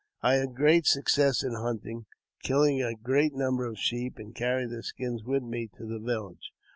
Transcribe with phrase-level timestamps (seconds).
[0.23, 2.07] I had good success in hunting,
[2.41, 6.51] killing a great number sheep, and carried their skins with me to the village.